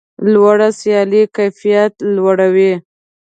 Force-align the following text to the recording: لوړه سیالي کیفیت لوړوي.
لوړه 0.31 0.69
سیالي 0.79 1.23
کیفیت 1.35 1.93
لوړوي. 2.15 2.73